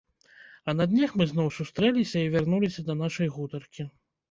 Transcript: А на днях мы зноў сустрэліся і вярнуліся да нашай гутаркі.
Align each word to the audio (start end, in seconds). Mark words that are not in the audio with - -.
А 0.71 0.73
на 0.79 0.87
днях 0.93 1.11
мы 1.19 1.27
зноў 1.33 1.51
сустрэліся 1.59 2.17
і 2.25 2.33
вярнуліся 2.39 2.81
да 2.91 2.99
нашай 3.05 3.33
гутаркі. 3.39 3.91